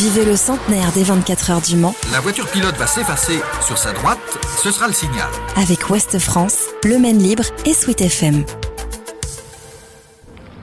Vivez 0.00 0.24
le 0.24 0.34
centenaire 0.34 0.90
des 0.92 1.02
24 1.02 1.50
heures 1.50 1.60
du 1.60 1.76
Mans. 1.76 1.94
La 2.10 2.20
voiture 2.20 2.50
pilote 2.50 2.74
va 2.76 2.86
s'effacer 2.86 3.38
sur 3.60 3.76
sa 3.76 3.92
droite, 3.92 4.18
ce 4.56 4.70
sera 4.70 4.86
le 4.86 4.94
signal. 4.94 5.28
Avec 5.56 5.90
Ouest 5.90 6.18
France, 6.18 6.68
Le 6.84 6.98
Maine 6.98 7.18
Libre 7.18 7.44
et 7.66 7.74
Sweet 7.74 8.00
FM. 8.00 8.46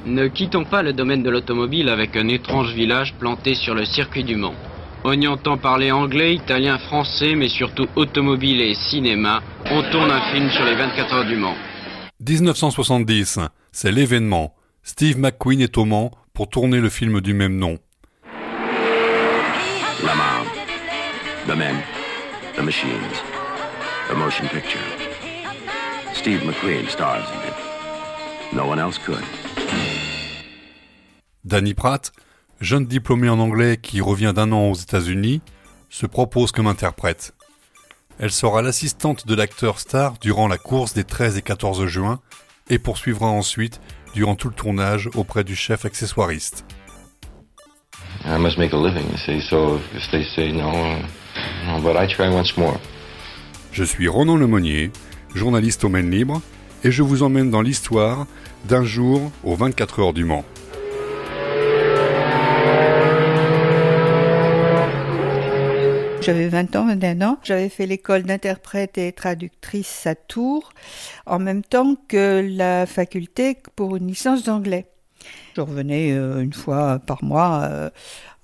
Ne 0.07 0.27
quittons 0.27 0.65
pas 0.65 0.81
le 0.81 0.91
domaine 0.91 1.21
de 1.21 1.29
l'automobile 1.29 1.89
avec 1.89 2.15
un 2.15 2.27
étrange 2.29 2.73
village 2.73 3.13
planté 3.19 3.53
sur 3.53 3.75
le 3.75 3.85
circuit 3.85 4.23
du 4.23 4.35
Mans. 4.35 4.55
On 5.03 5.13
y 5.13 5.27
entend 5.27 5.59
parler 5.59 5.91
anglais, 5.91 6.33
italien, 6.33 6.79
français, 6.79 7.35
mais 7.35 7.49
surtout 7.49 7.85
automobile 7.95 8.59
et 8.59 8.73
cinéma. 8.89 9.43
On 9.69 9.83
tourne 9.91 10.09
un 10.09 10.31
film 10.31 10.49
sur 10.49 10.65
les 10.65 10.73
24 10.73 11.13
heures 11.13 11.27
du 11.27 11.35
Mans. 11.35 11.55
1970, 12.27 13.37
c'est 13.71 13.91
l'événement. 13.91 14.55
Steve 14.81 15.19
McQueen 15.19 15.61
est 15.61 15.77
au 15.77 15.85
Mans 15.85 16.09
pour 16.33 16.49
tourner 16.49 16.79
le 16.79 16.89
film 16.89 17.21
du 17.21 17.35
même 17.35 17.57
nom. 17.57 17.77
La 20.03 20.13
The 21.47 21.55
Men, 21.55 21.81
The 22.55 22.61
Machines, 22.61 22.91
The 24.07 24.15
Motion 24.15 24.47
Picture. 24.47 24.79
Steve 26.13 26.41
McQueen 26.43 26.87
stars 26.87 27.25
in 27.31 27.49
it. 27.49 28.53
No 28.53 28.67
one 28.67 28.79
else 28.79 28.99
could. 28.99 29.23
Danny 31.43 31.73
Pratt, 31.73 32.11
jeune 32.61 32.85
diplômée 32.85 33.29
en 33.29 33.39
anglais 33.39 33.77
qui 33.77 33.99
revient 33.99 34.33
d'un 34.35 34.51
an 34.51 34.69
aux 34.69 34.75
États-Unis, 34.75 35.41
se 35.89 36.05
propose 36.05 36.51
comme 36.51 36.67
interprète. 36.67 37.33
Elle 38.19 38.31
sera 38.31 38.61
l'assistante 38.61 39.25
de 39.25 39.33
l'acteur 39.33 39.79
star 39.79 40.19
durant 40.19 40.47
la 40.47 40.59
course 40.59 40.93
des 40.93 41.05
13 41.05 41.37
et 41.37 41.41
14 41.41 41.87
juin 41.87 42.19
et 42.69 42.77
poursuivra 42.77 43.27
ensuite 43.27 43.81
durant 44.13 44.35
tout 44.35 44.49
le 44.49 44.53
tournage 44.53 45.09
auprès 45.15 45.43
du 45.43 45.55
chef 45.55 45.85
accessoiriste. 45.85 46.65
I 48.29 48.37
must 48.37 48.57
make 48.57 48.73
a 48.73 48.77
living, 48.77 49.09
you 49.09 49.17
see, 49.17 49.39
so 49.39 49.79
if 49.95 50.11
they 50.11 50.23
say 50.35 50.51
no, 50.51 50.69
uh, 50.69 51.81
but 51.81 51.95
I 51.95 52.07
try 52.07 52.29
once 52.29 52.57
more. 52.57 52.77
Je 53.71 53.85
suis 53.85 54.09
Ronan 54.09 54.35
Lemonnier, 54.35 54.91
journaliste 55.33 55.85
au 55.85 55.89
Maine 55.89 56.11
Libre, 56.11 56.41
et 56.83 56.91
je 56.91 57.03
vous 57.03 57.23
emmène 57.23 57.49
dans 57.49 57.61
l'histoire 57.61 58.27
d'un 58.65 58.83
jour 58.83 59.31
aux 59.45 59.55
24 59.55 59.99
heures 60.01 60.13
du 60.13 60.25
Mans. 60.25 60.43
J'avais 66.19 66.49
20 66.49 66.75
ans, 66.75 66.87
21 66.87 67.21
ans. 67.21 67.37
J'avais 67.43 67.69
fait 67.69 67.85
l'école 67.85 68.23
d'interprète 68.23 68.97
et 68.97 69.13
traductrice 69.13 70.05
à 70.05 70.15
Tours, 70.15 70.73
en 71.25 71.39
même 71.39 71.63
temps 71.63 71.95
que 72.09 72.45
la 72.45 72.85
faculté 72.85 73.55
pour 73.77 73.95
une 73.95 74.07
licence 74.07 74.43
d'anglais. 74.43 74.87
Je 75.55 75.61
revenais 75.61 76.11
euh, 76.11 76.41
une 76.41 76.53
fois 76.53 76.99
par 76.99 77.23
mois 77.23 77.63
euh, 77.63 77.89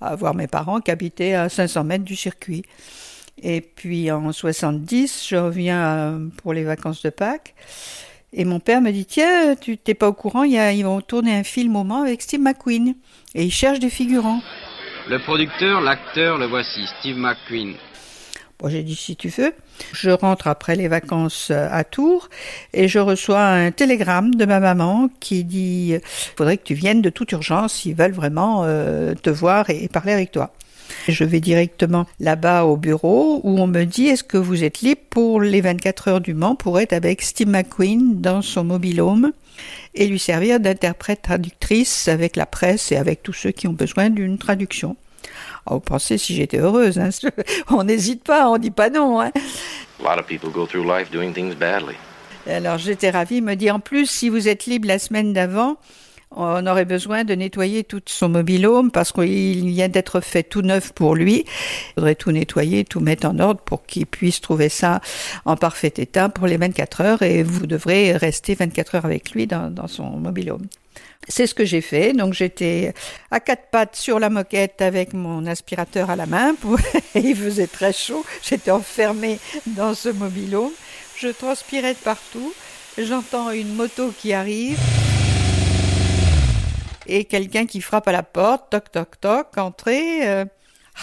à 0.00 0.16
voir 0.16 0.34
mes 0.34 0.46
parents 0.46 0.80
qui 0.80 0.90
habitaient 0.90 1.34
à 1.34 1.48
500 1.48 1.84
mètres 1.84 2.04
du 2.04 2.16
circuit. 2.16 2.64
Et 3.42 3.60
puis 3.60 4.10
en 4.10 4.32
70, 4.32 5.26
je 5.28 5.36
reviens 5.36 5.82
euh, 5.82 6.28
pour 6.42 6.52
les 6.52 6.64
vacances 6.64 7.02
de 7.02 7.10
Pâques. 7.10 7.54
Et 8.32 8.44
mon 8.44 8.58
père 8.58 8.80
me 8.80 8.90
dit 8.90 9.06
Tiens, 9.06 9.54
tu 9.56 9.78
t'es 9.78 9.94
pas 9.94 10.08
au 10.08 10.12
courant, 10.12 10.42
ils 10.42 10.82
vont 10.82 11.00
tourner 11.00 11.36
un 11.36 11.44
film 11.44 11.76
au 11.76 11.84
Mans 11.84 12.02
avec 12.02 12.22
Steve 12.22 12.40
McQueen. 12.40 12.94
Et 13.34 13.44
ils 13.44 13.52
cherchent 13.52 13.80
des 13.80 13.90
figurants. 13.90 14.40
Le 15.08 15.18
producteur, 15.18 15.80
l'acteur, 15.80 16.38
le 16.38 16.46
voici, 16.46 16.86
Steve 16.98 17.16
McQueen. 17.16 17.74
Bon, 18.60 18.68
j'ai 18.68 18.82
dit 18.82 18.94
si 18.94 19.16
tu 19.16 19.28
veux. 19.28 19.52
Je 19.92 20.10
rentre 20.10 20.46
après 20.46 20.76
les 20.76 20.88
vacances 20.88 21.50
à 21.50 21.82
Tours 21.82 22.28
et 22.72 22.86
je 22.86 23.00
reçois 23.00 23.44
un 23.44 23.70
télégramme 23.72 24.34
de 24.34 24.44
ma 24.44 24.60
maman 24.60 25.08
qui 25.20 25.44
dit 25.44 25.94
il 25.94 26.00
faudrait 26.36 26.56
que 26.56 26.62
tu 26.62 26.74
viennes 26.74 27.02
de 27.02 27.10
toute 27.10 27.32
urgence, 27.32 27.84
ils 27.84 27.94
veulent 27.94 28.12
vraiment 28.12 28.62
euh, 28.64 29.14
te 29.14 29.30
voir 29.30 29.70
et, 29.70 29.88
parler 29.88 30.12
avec 30.12 30.30
toi. 30.30 30.52
Je 31.08 31.24
vais 31.24 31.40
directement 31.40 32.06
là-bas 32.20 32.64
au 32.64 32.76
bureau 32.76 33.40
où 33.42 33.58
on 33.58 33.66
me 33.66 33.84
dit 33.84 34.06
est-ce 34.06 34.22
que 34.22 34.38
vous 34.38 34.62
êtes 34.62 34.80
libre 34.80 35.00
pour 35.10 35.40
les 35.40 35.60
24 35.60 36.08
heures 36.08 36.20
du 36.20 36.34
Mans 36.34 36.54
pour 36.54 36.78
être 36.78 36.92
avec 36.92 37.22
Steve 37.22 37.48
McQueen 37.48 38.20
dans 38.20 38.42
son 38.42 38.64
mobilhome 38.64 39.32
et 39.94 40.06
lui 40.06 40.18
servir 40.18 40.60
d'interprète 40.60 41.22
traductrice 41.22 42.08
avec 42.08 42.36
la 42.36 42.46
presse 42.46 42.92
et 42.92 42.96
avec 42.96 43.22
tous 43.22 43.32
ceux 43.32 43.50
qui 43.50 43.66
ont 43.66 43.72
besoin 43.72 44.10
d'une 44.10 44.38
traduction. 44.38 44.96
Oh, 45.66 45.74
vous 45.74 45.80
pensez 45.80 46.18
si 46.18 46.34
j'étais 46.34 46.58
heureuse, 46.58 46.98
hein 46.98 47.10
on 47.70 47.84
n'hésite 47.84 48.24
pas, 48.24 48.48
on 48.48 48.58
dit 48.58 48.70
pas 48.70 48.90
non. 48.90 49.20
Hein 49.20 49.32
A 50.00 50.14
lot 50.14 50.20
of 50.20 50.26
people 50.26 50.50
go 50.50 50.66
through 50.66 50.84
life 50.84 51.10
doing 51.10 51.32
things 51.32 51.54
badly. 51.54 51.94
Alors 52.46 52.76
j'étais 52.76 53.10
ravie, 53.10 53.36
il 53.36 53.42
me 53.42 53.54
dit 53.54 53.70
en 53.70 53.80
plus 53.80 54.06
si 54.06 54.28
vous 54.28 54.48
êtes 54.48 54.66
libre 54.66 54.86
la 54.86 54.98
semaine 54.98 55.32
d'avant, 55.32 55.78
on 56.36 56.66
aurait 56.66 56.84
besoin 56.84 57.24
de 57.24 57.34
nettoyer 57.34 57.84
tout 57.84 58.02
son 58.06 58.28
mobilhome 58.28 58.90
parce 58.90 59.12
qu'il 59.12 59.66
vient 59.68 59.88
d'être 59.88 60.20
fait 60.20 60.42
tout 60.42 60.62
neuf 60.62 60.92
pour 60.92 61.14
lui. 61.14 61.44
Il 61.46 61.94
faudrait 61.94 62.14
tout 62.16 62.32
nettoyer, 62.32 62.84
tout 62.84 63.00
mettre 63.00 63.26
en 63.26 63.38
ordre 63.38 63.60
pour 63.60 63.86
qu'il 63.86 64.06
puisse 64.06 64.40
trouver 64.40 64.68
ça 64.68 65.00
en 65.44 65.56
parfait 65.56 65.94
état 65.96 66.28
pour 66.28 66.46
les 66.46 66.56
24 66.56 67.00
heures 67.00 67.22
et 67.22 67.42
vous 67.42 67.66
devrez 67.66 68.12
rester 68.12 68.54
24 68.54 68.96
heures 68.96 69.04
avec 69.06 69.30
lui 69.30 69.46
dans, 69.46 69.70
dans 69.70 69.86
son 69.86 70.04
mobilhome. 70.04 70.66
C'est 71.28 71.46
ce 71.46 71.54
que 71.54 71.64
j'ai 71.64 71.80
fait. 71.80 72.12
Donc 72.12 72.34
j'étais 72.34 72.94
à 73.30 73.40
quatre 73.40 73.70
pattes 73.70 73.96
sur 73.96 74.18
la 74.18 74.30
moquette 74.30 74.82
avec 74.82 75.12
mon 75.14 75.46
aspirateur 75.46 76.10
à 76.10 76.16
la 76.16 76.26
main. 76.26 76.54
Il 77.14 77.36
faisait 77.36 77.66
très 77.66 77.92
chaud. 77.92 78.24
J'étais 78.42 78.70
enfermée 78.70 79.38
dans 79.66 79.94
ce 79.94 80.08
mobilhome. 80.10 80.72
Je 81.16 81.28
transpirais 81.28 81.94
de 81.94 81.98
partout. 81.98 82.52
J'entends 82.98 83.50
une 83.50 83.74
moto 83.74 84.12
qui 84.18 84.32
arrive 84.32 84.78
et 87.06 87.24
quelqu'un 87.24 87.66
qui 87.66 87.80
frappe 87.80 88.08
à 88.08 88.12
la 88.12 88.22
porte, 88.22 88.70
toc 88.70 88.90
toc 88.90 89.20
toc, 89.20 89.58
entrée. 89.58 90.26
euh, 90.26 90.44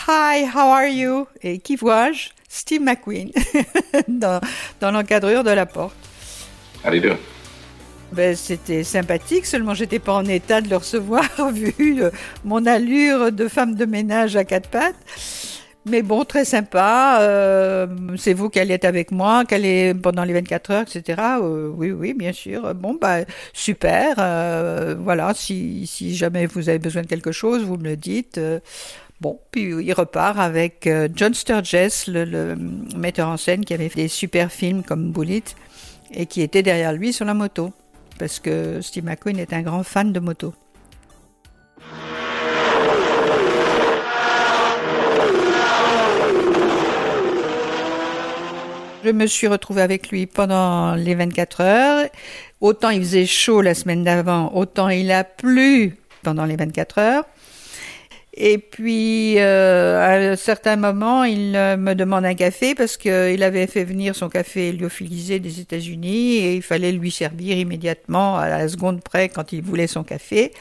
Hi, 0.07 0.45
how 0.45 0.71
are 0.71 0.87
you? 0.87 1.27
Et 1.43 1.59
qui 1.59 1.75
vois-je? 1.75 2.29
Steve 2.49 2.81
McQueen 2.81 3.31
dans, 4.07 4.41
dans 4.79 4.91
l'encadrure 4.91 5.43
de 5.43 5.51
la 5.51 5.65
porte. 5.65 5.95
You 6.85 6.99
do? 6.99 7.15
Ben, 8.11 8.35
c'était 8.35 8.83
sympathique, 8.83 9.45
seulement 9.45 9.73
j'étais 9.73 9.99
pas 9.99 10.13
en 10.13 10.25
état 10.25 10.59
de 10.59 10.69
le 10.69 10.75
recevoir 10.75 11.23
vu 11.53 12.03
euh, 12.03 12.09
mon 12.43 12.65
allure 12.65 13.31
de 13.31 13.47
femme 13.47 13.75
de 13.75 13.85
ménage 13.85 14.35
à 14.35 14.43
quatre 14.43 14.69
pattes. 14.69 14.95
Mais 15.85 16.03
bon, 16.03 16.25
très 16.25 16.45
sympa. 16.45 17.19
euh, 17.21 17.87
c'est 18.17 18.33
vous 18.33 18.49
qui 18.49 18.59
allez 18.59 18.73
être 18.75 18.85
avec 18.85 19.11
moi, 19.11 19.45
qui 19.45 19.55
allez 19.55 19.93
pendant 19.95 20.23
les 20.25 20.33
24 20.33 20.71
heures, 20.71 20.81
etc. 20.83 21.21
Euh, 21.41 21.69
oui, 21.75 21.91
oui, 21.91 22.13
bien 22.13 22.33
sûr. 22.33 22.75
Bon, 22.75 22.97
bah 23.01 23.19
super. 23.53 24.15
euh, 24.19 24.95
voilà, 24.99 25.33
si, 25.33 25.87
si 25.87 26.15
jamais 26.15 26.45
vous 26.45 26.69
avez 26.69 26.79
besoin 26.79 27.01
de 27.03 27.07
quelque 27.07 27.31
chose, 27.31 27.63
vous 27.63 27.77
me 27.77 27.83
le 27.85 27.95
dites. 27.97 28.37
euh, 28.37 28.59
Bon, 29.21 29.39
puis 29.51 29.63
il 29.85 29.93
repart 29.93 30.39
avec 30.39 30.87
euh, 30.87 31.07
John 31.15 31.33
Sturges, 31.33 32.07
le, 32.07 32.25
le 32.25 32.55
metteur 32.97 33.27
en 33.29 33.37
scène 33.37 33.63
qui 33.65 33.73
avait 33.73 33.89
fait 33.89 34.03
des 34.03 34.07
super 34.07 34.51
films 34.51 34.83
comme 34.83 35.11
Bullet 35.11 35.43
et 36.13 36.25
qui 36.25 36.41
était 36.41 36.63
derrière 36.63 36.93
lui 36.93 37.13
sur 37.13 37.25
la 37.25 37.33
moto. 37.35 37.71
Parce 38.19 38.39
que 38.39 38.81
Steve 38.81 39.05
McQueen 39.05 39.39
est 39.39 39.53
un 39.53 39.61
grand 39.61 39.83
fan 39.83 40.13
de 40.13 40.19
moto. 40.19 40.53
Je 49.03 49.09
me 49.09 49.25
suis 49.25 49.47
retrouvée 49.47 49.81
avec 49.81 50.09
lui 50.09 50.27
pendant 50.27 50.93
les 50.93 51.15
24 51.15 51.61
heures. 51.61 52.09
Autant 52.59 52.89
il 52.89 53.01
faisait 53.01 53.25
chaud 53.25 53.61
la 53.61 53.73
semaine 53.73 54.03
d'avant, 54.03 54.51
autant 54.53 54.89
il 54.89 55.11
a 55.11 55.23
plu 55.23 55.97
pendant 56.21 56.45
les 56.45 56.55
24 56.55 56.99
heures. 56.99 57.23
Et 58.33 58.57
puis, 58.57 59.39
euh, 59.39 59.99
à 59.99 60.31
un 60.31 60.35
certain 60.37 60.77
moment, 60.77 61.25
il 61.25 61.53
euh, 61.55 61.75
me 61.75 61.93
demande 61.95 62.23
un 62.23 62.33
café 62.33 62.75
parce 62.75 62.95
qu'il 62.95 63.43
avait 63.43 63.67
fait 63.67 63.83
venir 63.83 64.15
son 64.15 64.29
café 64.29 64.71
lyophilisé 64.71 65.39
des 65.39 65.59
États-Unis 65.59 66.37
et 66.37 66.55
il 66.55 66.61
fallait 66.61 66.93
lui 66.93 67.11
servir 67.11 67.57
immédiatement 67.57 68.37
à 68.37 68.47
la 68.47 68.69
seconde 68.69 69.01
près 69.03 69.27
quand 69.27 69.51
il 69.51 69.61
voulait 69.61 69.87
son 69.87 70.03
café. 70.03 70.53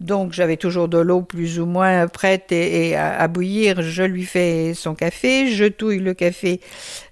Donc, 0.00 0.32
j'avais 0.32 0.56
toujours 0.56 0.88
de 0.88 0.98
l'eau 0.98 1.22
plus 1.22 1.58
ou 1.58 1.66
moins 1.66 2.06
prête 2.06 2.52
et, 2.52 2.96
à, 2.96 3.26
bouillir. 3.28 3.80
Je 3.80 4.02
lui 4.02 4.24
fais 4.24 4.74
son 4.74 4.94
café, 4.94 5.50
je 5.50 5.64
touille 5.64 6.00
le 6.00 6.12
café 6.12 6.60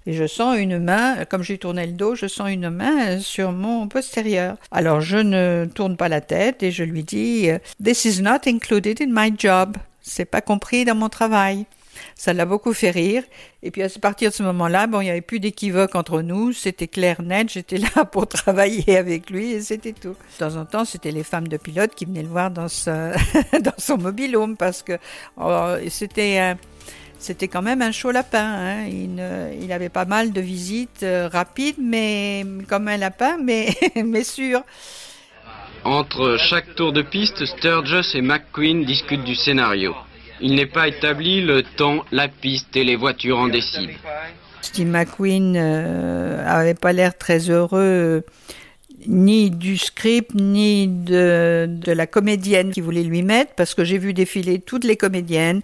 et 0.05 0.13
je 0.13 0.27
sens 0.27 0.57
une 0.57 0.79
main, 0.79 1.25
comme 1.25 1.41
je 1.41 1.53
lui 1.53 1.59
tournais 1.59 1.87
le 1.87 1.93
dos, 1.93 2.13
je 2.15 2.27
sens 2.27 2.49
une 2.51 2.69
main 2.69 3.19
sur 3.19 3.51
mon 3.51 3.87
postérieur. 3.87 4.57
Alors, 4.71 5.01
je 5.01 5.17
ne 5.17 5.65
tourne 5.73 5.97
pas 5.97 6.09
la 6.09 6.21
tête 6.21 6.61
et 6.61 6.71
je 6.71 6.83
lui 6.83 7.03
dis 7.03 7.49
This 7.83 8.05
is 8.05 8.21
not 8.21 8.41
included 8.45 9.01
in 9.01 9.09
my 9.09 9.33
job. 9.35 9.77
C'est 10.01 10.25
pas 10.25 10.41
compris 10.41 10.85
dans 10.85 10.95
mon 10.95 11.09
travail. 11.09 11.65
Ça 12.15 12.33
l'a 12.33 12.45
beaucoup 12.45 12.73
fait 12.73 12.91
rire. 12.91 13.23
Et 13.63 13.71
puis 13.71 13.83
à 13.83 13.89
partir 14.01 14.29
de 14.29 14.35
ce 14.35 14.43
moment-là, 14.43 14.87
bon, 14.87 15.01
il 15.01 15.05
n'y 15.05 15.09
avait 15.09 15.21
plus 15.21 15.39
d'équivoque 15.39 15.95
entre 15.95 16.21
nous. 16.21 16.53
C'était 16.53 16.87
clair, 16.87 17.21
net. 17.21 17.49
J'étais 17.51 17.77
là 17.77 18.05
pour 18.11 18.27
travailler 18.27 18.97
avec 18.97 19.29
lui 19.29 19.51
et 19.51 19.61
c'était 19.61 19.93
tout. 19.93 20.15
De 20.39 20.45
temps 20.45 20.55
en 20.55 20.65
temps, 20.65 20.85
c'était 20.85 21.11
les 21.11 21.23
femmes 21.23 21.47
de 21.47 21.57
pilote 21.57 21.95
qui 21.95 22.05
venaient 22.05 22.23
le 22.23 22.29
voir 22.29 22.51
dans, 22.51 22.67
ce, 22.67 23.11
dans 23.61 23.73
son 23.77 23.97
mobilhome 23.97 24.57
parce 24.57 24.83
que 24.83 24.97
oh, 25.37 25.75
c'était 25.89 26.55
c'était 27.17 27.47
quand 27.47 27.61
même 27.61 27.81
un 27.81 27.91
chaud 27.91 28.11
lapin. 28.11 28.43
hein. 28.43 28.87
Il 28.87 29.71
avait 29.71 29.89
pas 29.89 30.05
mal 30.05 30.31
de 30.31 30.41
visites 30.41 31.03
euh, 31.03 31.27
rapides, 31.27 31.77
mais 31.79 32.45
comme 32.69 32.87
un 32.87 32.97
lapin, 32.97 33.37
mais, 33.41 33.69
mais 34.05 34.23
sûr. 34.23 34.61
Entre 35.83 36.37
chaque 36.49 36.75
tour 36.75 36.93
de 36.93 37.01
piste, 37.01 37.45
Sturgis 37.45 38.11
et 38.15 38.21
McQueen 38.21 38.85
discutent 38.85 39.23
du 39.23 39.35
scénario. 39.35 39.95
Il 40.41 40.55
n'est 40.55 40.65
pas 40.65 40.87
établi 40.87 41.41
le 41.41 41.63
temps, 41.63 42.03
la 42.11 42.27
piste 42.27 42.75
et 42.75 42.83
les 42.83 42.95
voitures 42.95 43.37
en 43.37 43.47
décident. 43.47 43.93
Steve 44.61 44.87
McQueen 44.87 45.55
euh, 45.55 46.43
avait 46.45 46.73
pas 46.73 46.91
l'air 46.91 47.17
très 47.17 47.49
heureux 47.49 48.23
ni 49.07 49.51
du 49.51 49.77
script, 49.77 50.33
ni 50.33 50.87
de, 50.87 51.67
de 51.69 51.91
la 51.91 52.07
comédienne 52.07 52.71
qui 52.71 52.81
voulait 52.81 53.03
lui 53.03 53.23
mettre, 53.23 53.53
parce 53.53 53.75
que 53.75 53.83
j'ai 53.83 53.97
vu 53.97 54.13
défiler 54.13 54.59
toutes 54.59 54.83
les 54.83 54.97
comédiennes, 54.97 55.61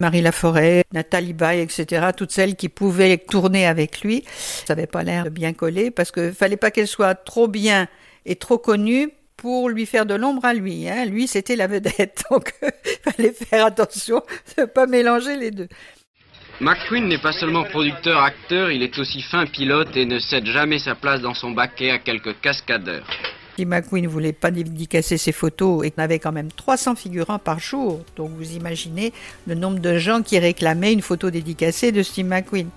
Marie 0.00 0.22
Laforêt, 0.22 0.84
Nathalie 0.92 1.34
Baye, 1.34 1.60
etc., 1.60 2.08
toutes 2.16 2.32
celles 2.32 2.56
qui 2.56 2.68
pouvaient 2.68 3.18
tourner 3.18 3.66
avec 3.66 4.00
lui. 4.00 4.24
Ça 4.64 4.74
n'avait 4.74 4.86
pas 4.86 5.02
l'air 5.02 5.30
bien 5.30 5.52
coller, 5.52 5.90
parce 5.90 6.10
qu'il 6.10 6.32
fallait 6.32 6.56
pas 6.56 6.70
qu'elle 6.70 6.88
soit 6.88 7.14
trop 7.14 7.48
bien 7.48 7.86
et 8.26 8.36
trop 8.36 8.58
connue 8.58 9.10
pour 9.40 9.70
lui 9.70 9.86
faire 9.86 10.04
de 10.04 10.14
l'ombre 10.14 10.44
à 10.44 10.52
lui. 10.52 10.88
Hein. 10.88 11.06
Lui, 11.06 11.26
c'était 11.26 11.56
la 11.56 11.66
vedette, 11.66 12.22
donc 12.30 12.52
il 12.62 13.10
fallait 13.10 13.32
faire 13.32 13.64
attention 13.66 14.22
de 14.56 14.62
ne 14.62 14.66
pas 14.66 14.86
mélanger 14.86 15.36
les 15.36 15.50
deux. 15.50 15.68
McQueen 16.60 17.08
n'est 17.08 17.18
pas 17.18 17.32
seulement 17.32 17.64
producteur-acteur, 17.64 18.70
il 18.70 18.82
est 18.82 18.98
aussi 18.98 19.22
fin 19.22 19.46
pilote 19.46 19.96
et 19.96 20.04
ne 20.04 20.18
cède 20.18 20.44
jamais 20.44 20.78
sa 20.78 20.94
place 20.94 21.22
dans 21.22 21.32
son 21.32 21.52
baquet 21.52 21.90
à 21.90 21.98
quelques 21.98 22.38
cascadeurs. 22.42 23.06
Steve 23.54 23.68
McQueen 23.68 24.04
ne 24.04 24.08
voulait 24.08 24.34
pas 24.34 24.50
dédicacer 24.50 25.16
ses 25.16 25.32
photos 25.32 25.86
et 25.86 25.92
avait 25.96 26.18
quand 26.18 26.32
même 26.32 26.52
300 26.52 26.96
figurants 26.96 27.38
par 27.38 27.60
jour. 27.60 28.00
Donc 28.16 28.30
vous 28.36 28.52
imaginez 28.52 29.14
le 29.46 29.54
nombre 29.54 29.78
de 29.78 29.96
gens 29.96 30.22
qui 30.22 30.38
réclamaient 30.38 30.92
une 30.92 31.02
photo 31.02 31.30
dédicacée 31.30 31.92
de 31.92 32.02
Steve 32.02 32.26
McQueen. 32.26 32.68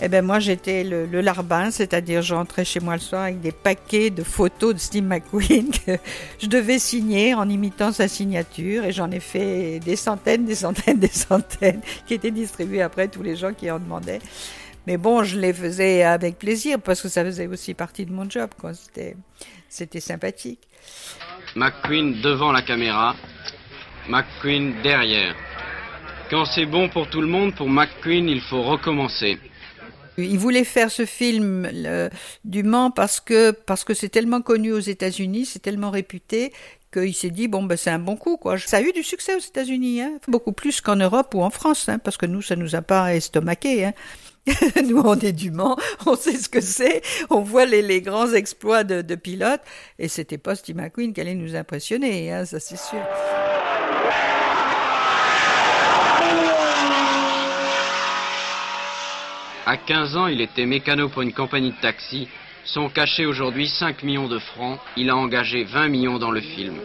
Eh 0.00 0.08
ben 0.08 0.24
moi 0.24 0.38
j'étais 0.38 0.84
le, 0.84 1.06
le, 1.06 1.20
larbin, 1.20 1.72
c'est-à-dire 1.72 2.22
j'entrais 2.22 2.64
chez 2.64 2.78
moi 2.78 2.94
le 2.94 3.00
soir 3.00 3.22
avec 3.22 3.40
des 3.40 3.50
paquets 3.50 4.10
de 4.10 4.22
photos 4.22 4.74
de 4.74 4.78
Steve 4.78 5.02
McQueen 5.02 5.70
que 5.86 5.98
je 6.40 6.46
devais 6.46 6.78
signer 6.78 7.34
en 7.34 7.48
imitant 7.48 7.90
sa 7.90 8.06
signature 8.06 8.84
et 8.84 8.92
j'en 8.92 9.10
ai 9.10 9.18
fait 9.18 9.80
des 9.80 9.96
centaines, 9.96 10.44
des 10.44 10.54
centaines, 10.54 11.00
des 11.00 11.08
centaines 11.08 11.80
qui 12.06 12.14
étaient 12.14 12.30
distribuées 12.30 12.82
après 12.82 13.08
tous 13.08 13.24
les 13.24 13.34
gens 13.34 13.52
qui 13.52 13.68
en 13.72 13.80
demandaient. 13.80 14.20
Mais 14.86 14.96
bon, 14.96 15.24
je 15.24 15.38
les 15.38 15.52
faisais 15.52 16.04
avec 16.04 16.38
plaisir 16.38 16.78
parce 16.80 17.02
que 17.02 17.08
ça 17.08 17.24
faisait 17.24 17.48
aussi 17.48 17.74
partie 17.74 18.06
de 18.06 18.12
mon 18.12 18.30
job. 18.30 18.50
C'était 19.68 20.00
sympathique. 20.00 20.60
McQueen 21.56 22.22
devant 22.22 22.52
la 22.52 22.62
caméra, 22.62 23.16
McQueen 24.08 24.80
derrière. 24.82 25.34
Quand 26.30 26.44
c'est 26.44 26.66
bon 26.66 26.88
pour 26.88 27.10
tout 27.10 27.20
le 27.20 27.26
monde, 27.26 27.54
pour 27.54 27.68
McQueen, 27.68 28.28
il 28.28 28.40
faut 28.42 28.62
recommencer. 28.62 29.38
Il 30.18 30.38
voulait 30.38 30.64
faire 30.64 30.90
ce 30.90 31.06
film 31.06 31.70
du 32.44 32.62
Mans 32.62 32.90
parce 32.90 33.20
que 33.20 33.52
parce 33.52 33.84
que 33.84 33.94
c'est 33.94 34.08
tellement 34.08 34.42
connu 34.42 34.72
aux 34.72 34.80
États-Unis, 34.80 35.46
c'est 35.46 35.60
tellement 35.60 35.90
réputé 35.90 36.52
qu'il 36.92 37.14
s'est 37.14 37.30
dit 37.30 37.48
bon 37.48 37.62
ben 37.62 37.76
c'est 37.76 37.90
un 37.90 37.98
bon 37.98 38.16
coup 38.16 38.36
quoi. 38.36 38.58
Ça 38.58 38.78
a 38.78 38.80
eu 38.80 38.92
du 38.92 39.02
succès 39.02 39.34
aux 39.34 39.40
États-Unis, 39.40 40.02
hein. 40.02 40.18
beaucoup 40.26 40.52
plus 40.52 40.80
qu'en 40.80 40.96
Europe 40.96 41.34
ou 41.34 41.42
en 41.42 41.50
France, 41.50 41.88
hein, 41.88 41.98
parce 41.98 42.16
que 42.16 42.26
nous 42.26 42.42
ça 42.42 42.56
nous 42.56 42.74
a 42.74 42.82
pas 42.82 43.14
estomaqué. 43.14 43.84
Hein. 43.84 43.92
nous 44.84 44.98
on 44.98 45.18
est 45.18 45.32
du 45.32 45.50
Mans, 45.50 45.76
on 46.06 46.16
sait 46.16 46.36
ce 46.36 46.48
que 46.48 46.60
c'est, 46.60 47.02
on 47.30 47.40
voit 47.40 47.66
les, 47.66 47.82
les 47.82 48.00
grands 48.00 48.32
exploits 48.32 48.82
de, 48.82 49.02
de 49.02 49.14
pilotes 49.14 49.60
et 49.98 50.08
c'était 50.08 50.38
pas 50.38 50.54
Steve 50.54 50.76
McQueen 50.76 51.12
qui 51.12 51.20
allait 51.20 51.34
nous 51.34 51.54
impressionner, 51.54 52.44
ça 52.46 52.58
c'est 52.58 52.78
sûr. 52.78 53.02
À 59.70 59.76
15 59.76 60.16
ans, 60.16 60.28
il 60.28 60.40
était 60.40 60.64
mécano 60.64 61.10
pour 61.10 61.20
une 61.20 61.34
compagnie 61.34 61.72
de 61.72 61.80
taxi. 61.82 62.26
Son 62.64 62.88
cachet 62.88 63.26
aujourd'hui 63.26 63.68
5 63.68 64.02
millions 64.02 64.26
de 64.26 64.38
francs. 64.38 64.80
Il 64.96 65.10
a 65.10 65.16
engagé 65.16 65.64
20 65.64 65.88
millions 65.88 66.18
dans 66.18 66.30
le 66.30 66.40
film. 66.40 66.76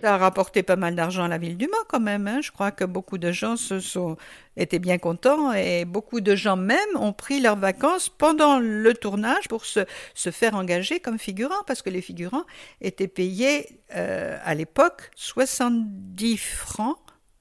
Ça 0.00 0.14
a 0.14 0.16
rapporté 0.16 0.62
pas 0.62 0.76
mal 0.76 0.94
d'argent 0.94 1.24
à 1.24 1.28
la 1.28 1.36
ville 1.36 1.58
du 1.58 1.66
Mans 1.66 1.76
quand 1.90 2.00
même. 2.00 2.26
Hein. 2.26 2.40
Je 2.40 2.52
crois 2.52 2.70
que 2.70 2.86
beaucoup 2.86 3.18
de 3.18 3.32
gens 3.32 3.56
se 3.56 3.80
sont 3.80 4.16
étaient 4.56 4.78
bien 4.78 4.96
contents 4.96 5.52
et 5.52 5.84
beaucoup 5.84 6.22
de 6.22 6.34
gens 6.34 6.56
même 6.56 6.78
ont 6.94 7.12
pris 7.12 7.38
leurs 7.38 7.56
vacances 7.56 8.08
pendant 8.08 8.60
le 8.60 8.94
tournage 8.94 9.48
pour 9.48 9.66
se, 9.66 9.80
se 10.14 10.30
faire 10.30 10.54
engager 10.54 11.00
comme 11.00 11.18
figurants 11.18 11.64
parce 11.66 11.82
que 11.82 11.90
les 11.90 12.00
figurants 12.00 12.44
étaient 12.80 13.08
payés 13.08 13.78
euh, 13.94 14.38
à 14.42 14.54
l'époque 14.54 15.10
70 15.16 16.38
francs 16.38 16.96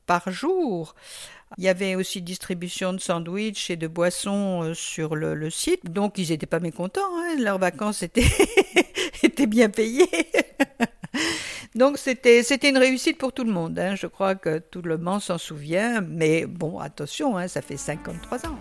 par 0.06 0.32
jour. 0.32 0.96
Il 1.58 1.64
y 1.64 1.70
avait 1.70 1.96
aussi 1.96 2.22
distribution 2.22 2.92
de 2.92 3.00
sandwichs 3.00 3.70
et 3.70 3.76
de 3.76 3.88
boissons 3.88 4.64
euh, 4.64 4.74
sur 4.74 5.16
le, 5.16 5.50
site, 5.50 5.92
donc 5.92 6.18
ils 6.18 6.30
n'étaient 6.30 6.46
pas 6.46 6.60
mécontents. 6.60 7.02
Hein. 7.18 7.36
Leurs 7.40 7.60
vacances 7.60 8.04
étaient, 8.04 8.26
étaient 9.24 9.46
bien 9.46 9.70
payées. 9.70 10.10
donc 11.76 11.98
c'était 11.98 12.42
une 12.42 12.78
réussite 12.78 13.18
pour 13.18 13.32
tout 13.32 13.44
le 13.44 13.54
monde. 13.54 13.78
Hein. 13.80 13.96
Je 13.96 14.08
crois 14.08 14.36
que 14.36 14.60
tout 14.60 14.82
le 14.82 14.98
monde 14.98 15.22
s'en 15.22 15.38
souvient, 15.38 16.02
mais 16.02 16.46
bon, 16.46 16.80
attention, 16.80 17.38
hein, 17.38 17.48
ça 17.48 17.62
fait 17.62 17.78
53 17.78 18.48
ans. 18.48 18.58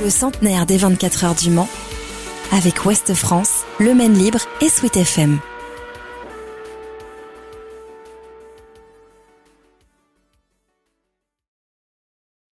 Le 0.00 0.10
centenaire 0.10 0.66
des 0.66 0.76
24 0.76 1.24
heures 1.24 1.34
du 1.34 1.50
Mans 1.50 1.68
avec 2.52 2.84
Ouest 2.84 3.14
France, 3.14 3.64
Le 3.80 3.94
Maine 3.94 4.14
Libre 4.14 4.40
et 4.60 4.68
Sweet 4.68 4.96
FM. 4.98 5.40